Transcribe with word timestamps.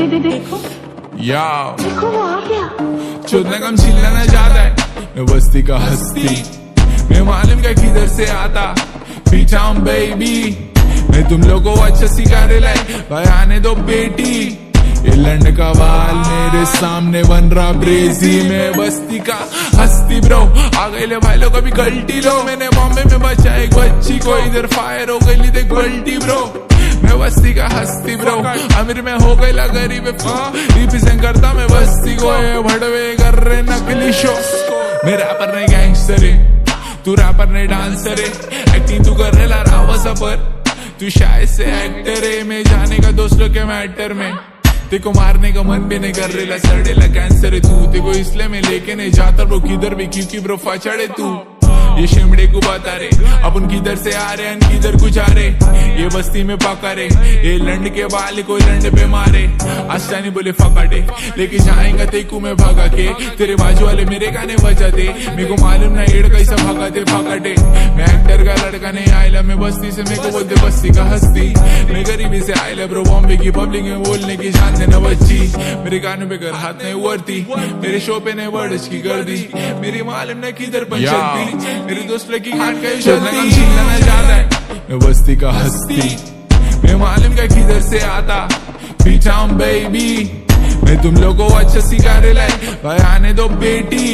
या। 0.00 1.46
देखो 1.80 2.06
वो 2.06 2.20
आ 2.20 2.38
गया 2.40 2.66
चुदने 3.28 3.58
कम 3.58 3.76
चिल्लाना 3.76 4.24
चाहता 4.26 4.60
है। 4.60 4.70
मैं 5.16 5.26
बस्ती 5.26 5.62
का 5.62 5.78
हस्ती। 5.78 6.28
मैं 7.10 7.20
मालूम 7.22 7.60
क्या 7.60 7.72
किधर 7.72 8.06
से 8.08 8.26
आता। 8.26 8.64
पीछा 9.30 9.60
हूँ 9.60 9.82
बेबी 9.84 10.38
मैं 11.10 11.28
तुम 11.28 11.42
लोगों 11.42 11.74
को 11.74 11.80
अच्छा 11.82 12.06
सिखा 12.06 12.44
रहे 12.44 12.58
लाई 12.60 13.04
भाई 13.10 13.24
आने 13.32 13.60
दो 13.60 13.74
बेटी। 13.90 14.32
ये 15.04 15.16
लंड 15.16 15.56
का 15.56 15.68
बाल 15.72 16.16
मेरे 16.28 16.64
सामने 16.66 17.22
बन 17.24 17.50
रहा। 17.50 17.72
ब्रेजी 17.72 18.40
में 18.48 18.72
बस्ती 18.78 19.18
का 19.28 19.38
हस्ती 19.74 20.20
ब्रो 20.20 20.40
आ 20.80 20.88
गए 20.88 21.06
ले 21.06 21.18
भाई 21.18 21.36
लोग 21.36 21.54
अभी 21.54 21.70
गलती 21.72 22.20
लो। 22.20 22.42
मैंने 22.44 22.68
बॉम्बे 22.76 23.04
में 23.04 23.20
बचा 23.20 23.56
एक 23.56 23.74
बच्ची 23.74 24.18
को। 24.18 24.38
इधर 24.38 24.66
फायर 24.74 25.10
हो 25.10 25.18
गई 25.18 25.34
ली 25.34 25.50
देख 25.50 25.72
गलती 25.72 26.18
ब्रो 26.18 26.40
मैं 27.02 27.18
बस्ती 27.18 27.54
का 27.54 27.66
हस्ती 27.68 28.16
ब्रो 28.16 28.36
अमीर 28.78 29.02
में 29.02 29.12
हो 29.14 29.34
गई 29.36 29.52
ला 29.52 29.66
गरीब 29.68 30.06
रिप्रेजेंट 30.06 31.22
करता 31.22 31.52
मैं 31.54 31.66
बस्ती 31.68 32.16
को 32.16 32.30
भड़वे 32.62 33.04
कर 33.14 33.34
रहे 33.44 33.62
नकली 33.62 34.12
शो 34.12 34.34
मैं 35.04 35.16
रैपर 35.16 35.54
नहीं 35.56 35.68
गैंगस्टर 35.68 36.24
है 36.24 36.32
तू 37.04 37.14
रैपर 37.14 37.48
नहीं 37.48 37.68
डांसर 37.68 38.20
है 38.20 38.30
एक्टिंग 38.76 39.04
तू 39.04 39.14
कर 39.14 39.34
रहा 39.34 39.62
रावा 39.62 39.96
सफ़र। 39.96 40.36
तू 41.00 41.10
शायद 41.10 41.48
से 41.48 41.64
एक्टर 41.64 42.24
है। 42.24 42.42
मैं 42.44 42.62
जाने 42.64 42.96
का 42.96 43.10
दोस्तों 43.10 43.48
के 43.48 43.64
मैटर 43.64 44.12
में। 44.12 44.32
तेको 44.90 45.10
मारने 45.10 45.52
का 45.52 45.62
मन 45.62 45.88
भी 45.88 45.98
नहीं 45.98 46.12
कर 46.12 46.30
रहा 46.30 46.58
सड़ेला 46.58 47.06
कैंसर 47.14 47.54
है 47.54 47.60
तू। 47.60 47.86
तेको 47.92 48.12
इसलिए 48.12 48.48
मैं 48.48 48.60
लेके 48.62 48.94
नहीं 48.94 49.10
जाता 49.10 49.44
ब्रो 49.44 49.60
किधर 49.60 49.94
भी, 49.94 50.06
क्योंकि 50.06 50.40
ब्रो 50.40 50.56
फचड़े 50.56 51.06
तू। 51.16 51.32
ये 52.00 52.06
शिमड़े 52.06 52.46
को 52.52 52.58
बता 52.60 52.96
रे 52.96 53.08
अपन 53.44 53.66
किधर 53.68 53.96
से 53.96 54.12
आ 54.12 54.32
रहे 54.32 54.46
हैं 54.46 54.58
किधर 54.60 54.96
कुछ 55.00 55.18
आ 55.18 55.26
रहे 55.28 55.48
ये 56.00 56.06
बस्ती 56.14 56.42
में 56.42 56.56
पका 56.58 56.92
रे। 56.92 57.04
ये 57.04 57.56
लंड 57.58 57.88
के 57.94 58.04
बाल 58.14 58.42
कोई 58.42 58.60
लंड 58.60 58.84
पे 58.96 59.04
मारे। 59.06 59.42
आस्टानी 59.92 60.30
बोले 60.30 60.52
फकाटे 60.52 61.00
लेके 61.38 61.58
जाएगा 61.58 62.04
तेकू 62.10 62.40
में 62.40 62.54
भगा 62.56 62.86
के। 62.94 63.06
तेरे 63.36 63.54
बाजू 63.54 63.86
वाले 63.86 64.04
मेरे 64.04 64.30
गाने 64.32 64.56
बजाते 64.62 65.08
मेरे 65.36 65.44
को 65.44 65.56
मालूम 65.62 65.92
ना 65.92 66.02
एड़ 66.02 66.28
कैसा 66.28 66.56
भगाते 66.56 67.04
फकाटे 67.04 67.54
मैं 67.96 68.06
एक्टर 68.06 68.46
का 68.46 68.54
लड़का 68.62 68.90
नहीं 68.90 69.12
आयला 69.12 69.42
मैं 69.42 69.58
बस्ती 69.60 69.92
से 69.92 70.02
मेरे 70.02 70.22
को 70.22 70.30
बोलते 70.30 70.62
बस्ती 70.62 70.94
का 70.96 71.04
हस्ती। 71.04 71.46
मैं 71.92 72.04
गरीबी 72.06 72.40
से 72.40 72.52
आयला 72.60 72.86
ब्रो 72.86 73.02
बॉम्बे 73.04 73.36
की 73.36 73.50
पब्लिक 73.50 73.82
में 73.84 74.02
बोलने 74.02 74.36
की 74.36 74.50
जान 74.50 74.78
देना 74.78 74.98
बच्ची। 75.00 75.40
मेरे 75.84 75.98
गानों 76.00 76.28
पे 76.28 76.36
कर 76.38 76.54
हाथ 76.62 76.82
नहीं 76.82 76.94
उड़ती। 77.04 77.38
मेरे 77.82 78.00
शो 78.00 78.18
पे 78.20 78.32
नहीं 78.32 78.46
वर्ड्स 78.56 78.88
की 78.88 79.00
कर 79.02 79.22
दी 79.28 79.38
मेरी 79.80 80.02
मालूम 80.08 80.38
न 80.46 80.50
किधर 80.58 80.84
पर 80.90 81.06
चलती। 81.06 81.88
मेरी 81.90 82.02
दोस्त 82.08 82.30
लगी 82.30 82.50
खान 82.50 82.76
का 82.82 82.90
चिल्लाना 82.96 83.98
चाहता 84.00 84.34
है 84.34 84.42
मैं 84.90 84.98
बस्ती 84.98 85.34
का 85.36 85.50
हस्ती। 85.52 86.02
मैं 86.82 86.94
मालूम 86.96 87.34
का 87.36 87.46
किधर 87.46 87.80
से 87.82 88.00
आता। 88.08 88.36
पीछा 89.02 89.32
हूँ 89.34 89.56
बेबी 89.58 90.10
मैं 90.84 90.96
तुम 91.02 91.16
लोगों 91.16 91.48
को 91.48 91.54
अच्छा 91.56 91.80
सिखा 91.88 92.16
रहे 92.18 92.32
लाई 92.32 92.76
भाई 92.84 92.98
आने 93.06 93.32
दो 93.34 93.48
बेटी। 93.58 94.06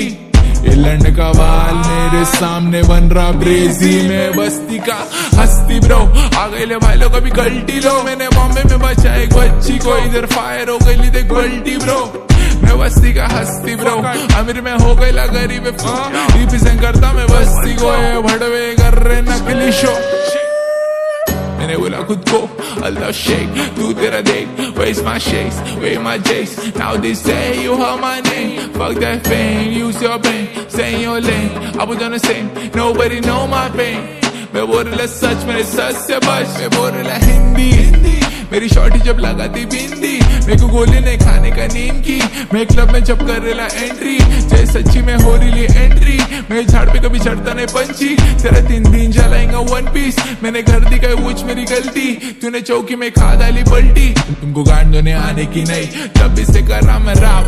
ये 0.67 0.75
लंड 0.75 1.17
का 1.17 1.31
बाल 1.33 1.75
मेरे 1.89 2.25
सामने 2.33 2.83
बन 2.83 3.11
रहा 3.13 3.31
ब्रेजी। 3.45 3.95
में 4.09 4.37
बस्ती 4.37 4.79
का 4.89 4.97
हस्ती 5.41 5.81
ब्रो 5.81 5.99
आ 6.39 6.47
गए 6.49 6.65
ले 6.65 6.77
भाई 6.87 6.97
लोग 6.97 7.13
अभी 7.21 7.31
गलती 7.43 7.81
लो। 7.81 8.03
मैंने 8.05 8.29
बॉम्बे 8.37 8.65
में 8.71 8.79
बचा 8.81 9.15
एक 9.17 9.35
बच्ची 9.35 9.79
को। 9.85 9.97
इधर 9.99 10.27
फायर 10.33 10.71
हो 10.71 10.79
गई 10.87 11.11
देख 11.11 11.27
गलती 11.33 11.77
ब्रो 11.85 12.01
वस्ती 12.75 13.15
का 13.15 13.27
हस्ती 13.27 13.75
ब्रो 13.77 13.97
अमीर 14.39 14.61
में 14.61 14.73
हो 14.73 14.95
गई 14.97 15.11
ला 15.13 15.27
गरीब 15.27 15.65
डीप 15.67 16.53
करता 16.83 17.13
मैं 17.13 17.25
वस्ती 17.25 17.75
को 17.77 17.91
है 17.91 18.23
भड़वे 18.23 18.65
कर 18.75 18.95
रहे 19.03 19.21
नकली 19.23 19.73
शो। 19.73 19.95
मैंने 21.59 21.77
बोला, 21.77 22.01
खुद 22.09 22.25
को, 22.31 22.39
अल्लाह 22.85 23.11
शेख, 23.11 23.47
तू 23.77 23.93
तेरा 23.93 24.21
देख 24.21 24.47
way 24.79 24.93
my 25.05 25.19
shake 25.21 25.79
way 25.79 25.97
my 25.99 26.19
जेक्स 26.29 26.53
now 26.79 26.97
this 26.97 27.23
say 27.25 27.39
you 27.65 27.75
her 27.83 28.01
my 28.01 28.21
name 28.27 28.49
fuck 28.77 28.99
that 29.01 29.27
fame 29.29 29.73
use 29.73 30.05
your 30.05 30.19
pain 30.27 30.47
say 30.77 30.91
your 31.03 31.21
lane 31.21 31.49
I 31.81 31.87
was 31.87 32.03
on 32.03 32.17
the 32.17 32.19
same 32.27 32.51
nobody 32.77 33.21
know 33.27 33.47
my 33.47 33.69
pain 33.77 33.99
मैं 34.55 34.67
बोल 34.67 34.85
रहा, 34.85 35.07
सच 35.07 35.45
मेरे 35.47 35.65
सच 35.65 35.97
से 36.07 36.19
बस 36.19 36.57
मैं 36.61 36.71
बोल 36.71 36.91
रहा 36.91 37.17
हिंदी। 37.27 37.71
मेरी 38.53 38.69
शॉर्टी 38.69 38.99
जब 38.99 39.19
लगाती 39.19 39.65
बिंदी, 39.67 40.13
मेरे 40.47 40.61
को 40.61 40.69
गोली 40.69 41.01
नहीं 41.01 41.19
खाने 41.19 41.51
का 41.51 41.67
नींद 41.75 42.03
की। 42.07 42.19
मैं 42.55 42.67
क्लब 42.67 42.91
में 42.91 43.03
जब 43.05 43.27
कर 43.27 43.43
रहा 43.43 43.67
एंट्री 43.67 44.19
जय 44.19 44.67
सच्ची 44.67 45.03
में 45.03 45.15
हो 45.15 45.35
रही 45.37 45.65
एंट्री 45.65 46.19
मैं 46.51 46.65
झाड़ 46.67 46.89
पे 46.91 46.99
कभी 46.99 47.19
चढ़ता 47.19 47.53
नहीं 47.53 47.67
पंची 47.67 48.09
तेरा 48.43 48.61
तीन 48.69 48.91
दिन 48.93 49.11
जलाएँगा 49.13 49.59
वन 49.73 49.93
पीस 49.95 50.17
मैंने 50.43 50.63
घर 50.63 50.89
दी 50.89 50.99
गई 50.99 51.15
वो 51.15 51.33
मेरी 51.47 51.65
गलती। 51.65 52.13
तूने 52.43 52.61
चौकी 52.61 52.97
में 52.97 53.11
खा 53.11 53.35
डाली 53.41 53.63
पलटी। 53.63 54.09
तुमको 54.41 54.63
गांड 54.63 54.93
धोने 54.93 55.13
आने 55.13 55.47
की 55.47 55.65
नहीं, 55.65 55.87
तब 56.11 56.39
इससे 56.39 56.63
कर 56.63 56.83
रहा 56.83 56.99
मैं 56.99 57.15
राम। 57.15 57.45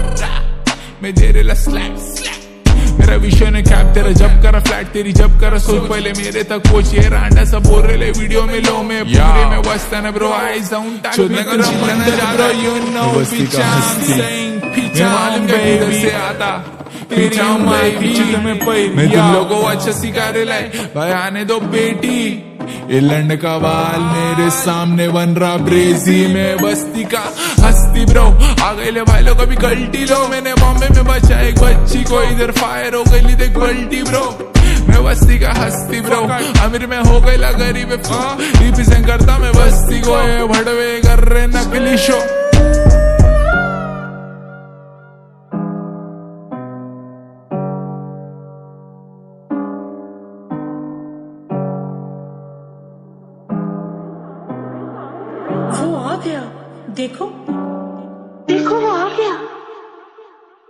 मैं 1.02 1.14
दे 1.14 1.30
रहा 1.32 1.54
स्लैप 1.54 1.96
स्लैप 2.08 2.37
मेरा 2.98 3.16
विषय 3.16 3.50
ने 3.50 3.62
कैप 3.62 3.92
तेरा 3.94 4.12
जब 4.20 4.42
करा 4.42 4.60
फ्लैट 4.60 4.86
तेरी 4.92 5.12
जब 5.12 5.38
करा 5.40 5.58
सोच 5.58 5.88
पहले 5.88 6.12
मेरे 6.12 6.42
तक 6.44 6.60
पहुँच 6.68 6.94
ये 6.94 7.08
रांडा 7.08 7.44
सब 7.44 7.62
बोल 7.62 7.82
रहे 7.82 8.10
वीडियो 8.10 8.42
में 8.42 8.60
लो 8.60 8.82
मैं। 8.82 9.04
पूरे 9.04 9.44
में 9.46 9.58
वस्ता 9.68 10.00
ना 10.00 10.10
ब्रो 10.10 10.32
आई 10.32 10.60
डाउन 10.70 10.98
टाक 11.04 11.18
में 11.18 11.44
तेरा 11.44 11.70
मन 11.82 11.98
bro 12.34 12.50
you 12.62 12.74
know 12.90 13.06
which 13.12 13.56
I 13.56 13.70
am 13.70 14.02
saying 14.10 14.60
पीछा 14.74 15.12
से 16.00 16.10
आता। 16.16 16.50
पीछा 17.10 17.46
माय 17.58 17.90
पीछे 17.90 18.36
में 18.36 18.58
पई 18.58 18.88
मैं 18.96 19.10
तुम 19.12 19.32
लोगों 19.34 19.62
अच्छा 19.70 19.92
सिखा 19.92 20.28
रहे 20.36 20.60
भाई 20.94 21.10
आने 21.12 21.44
दो 21.44 21.60
बेटी। 21.60 22.18
ये 22.90 23.00
लंड 23.00 23.36
का 23.40 23.56
वाल 23.58 24.00
मेरे 24.02 24.50
सामने 24.52 25.08
बन 25.08 25.34
रहा 25.36 25.56
ब्रेजी 25.58 26.26
में। 26.34 26.56
बस्ती 26.58 27.04
का 27.04 27.22
हस्ती 27.60 28.04
ब्रो 28.04 28.24
आ 28.64 28.72
गए 28.72 28.90
ले 28.90 29.02
भाई 29.04 29.22
लोग 29.22 29.38
अभी 29.38 29.56
गलती 29.58 30.04
लो। 30.04 30.26
मैंने 30.28 30.54
बॉम्बे 30.54 30.88
में 30.88 31.04
बचा 31.04 31.40
एक 31.40 31.58
बच्ची 31.58 32.04
को, 32.04 32.22
इधर 32.24 32.50
फायर 32.52 32.94
हो 32.94 33.02
गई, 33.04 33.34
देख 33.34 33.56
गलती 33.58 34.02
ब्रो 34.02 34.26
मैं 34.88 35.02
बस्ती 35.04 35.38
का 35.38 35.52
हस्ती 35.52 36.00
ब्रो 36.00 36.20
अमीर 36.62 36.86
में 36.86 36.98
हो 37.00 37.20
गई 37.20 37.36
ला 37.36 37.50
गरीब। 37.52 37.90
रिप्रेजेंट 37.92 39.06
करता 39.06 39.38
मैं 39.38 39.52
बस्ती 39.52 40.00
को 40.00 40.16
भड़वे 40.48 40.90
कर 41.02 41.24
रहे 41.24 41.46
नकली 41.48 41.96
शो 41.98 42.18
गया। 56.24 56.42
देखो 56.90 57.26